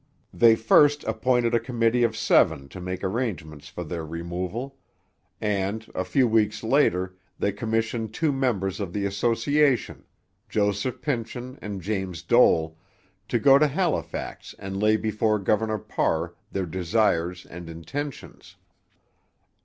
[0.33, 4.79] They first appointed a committee of seven to make arrangements for their removal;
[5.39, 10.03] and, a few weeks later, they commissioned two members of the association,
[10.49, 12.79] Joseph Pynchon and James Dole,
[13.27, 18.55] to go to Halifax and lay before Governor Parr their desires and intentions.